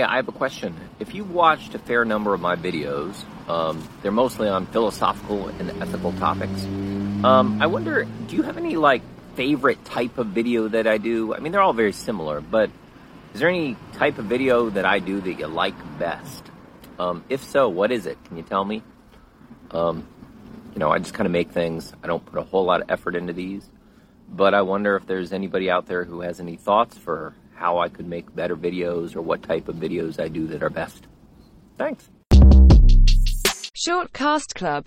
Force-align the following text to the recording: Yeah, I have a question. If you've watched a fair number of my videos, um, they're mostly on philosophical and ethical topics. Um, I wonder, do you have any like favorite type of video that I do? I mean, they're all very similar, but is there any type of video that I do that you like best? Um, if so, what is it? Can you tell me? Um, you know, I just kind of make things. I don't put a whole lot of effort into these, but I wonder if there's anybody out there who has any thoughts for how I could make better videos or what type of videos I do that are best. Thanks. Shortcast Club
Yeah, 0.00 0.10
I 0.10 0.16
have 0.16 0.28
a 0.28 0.32
question. 0.32 0.74
If 0.98 1.14
you've 1.14 1.30
watched 1.30 1.74
a 1.74 1.78
fair 1.78 2.06
number 2.06 2.32
of 2.32 2.40
my 2.40 2.56
videos, 2.56 3.14
um, 3.50 3.86
they're 4.00 4.10
mostly 4.10 4.48
on 4.48 4.64
philosophical 4.64 5.48
and 5.48 5.68
ethical 5.82 6.14
topics. 6.14 6.64
Um, 7.22 7.60
I 7.60 7.66
wonder, 7.66 8.06
do 8.26 8.34
you 8.34 8.40
have 8.40 8.56
any 8.56 8.76
like 8.76 9.02
favorite 9.34 9.84
type 9.84 10.16
of 10.16 10.28
video 10.28 10.68
that 10.68 10.86
I 10.86 10.96
do? 10.96 11.34
I 11.34 11.40
mean, 11.40 11.52
they're 11.52 11.60
all 11.60 11.74
very 11.74 11.92
similar, 11.92 12.40
but 12.40 12.70
is 13.34 13.40
there 13.40 13.50
any 13.50 13.76
type 13.92 14.16
of 14.16 14.24
video 14.24 14.70
that 14.70 14.86
I 14.86 15.00
do 15.00 15.20
that 15.20 15.34
you 15.34 15.46
like 15.48 15.74
best? 15.98 16.44
Um, 16.98 17.22
if 17.28 17.44
so, 17.44 17.68
what 17.68 17.92
is 17.92 18.06
it? 18.06 18.16
Can 18.24 18.38
you 18.38 18.42
tell 18.42 18.64
me? 18.64 18.82
Um, 19.70 20.08
you 20.72 20.78
know, 20.78 20.90
I 20.90 20.98
just 20.98 21.12
kind 21.12 21.26
of 21.26 21.32
make 21.32 21.50
things. 21.50 21.92
I 22.02 22.06
don't 22.06 22.24
put 22.24 22.38
a 22.38 22.42
whole 22.42 22.64
lot 22.64 22.80
of 22.80 22.90
effort 22.90 23.16
into 23.16 23.34
these, 23.34 23.68
but 24.30 24.54
I 24.54 24.62
wonder 24.62 24.96
if 24.96 25.06
there's 25.06 25.34
anybody 25.34 25.68
out 25.70 25.84
there 25.84 26.04
who 26.04 26.22
has 26.22 26.40
any 26.40 26.56
thoughts 26.56 26.96
for 26.96 27.34
how 27.60 27.78
I 27.78 27.90
could 27.90 28.08
make 28.08 28.34
better 28.34 28.56
videos 28.56 29.14
or 29.14 29.20
what 29.20 29.42
type 29.42 29.68
of 29.68 29.76
videos 29.76 30.18
I 30.18 30.28
do 30.28 30.46
that 30.46 30.62
are 30.62 30.70
best. 30.70 31.06
Thanks. 31.76 32.08
Shortcast 33.76 34.54
Club 34.54 34.78